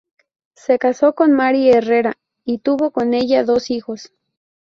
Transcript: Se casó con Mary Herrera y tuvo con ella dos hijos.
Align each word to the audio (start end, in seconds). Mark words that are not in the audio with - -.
Se 0.55 0.79
casó 0.79 1.13
con 1.13 1.31
Mary 1.33 1.69
Herrera 1.69 2.17
y 2.43 2.57
tuvo 2.57 2.89
con 2.89 3.13
ella 3.13 3.43
dos 3.43 3.69
hijos. 3.69 4.11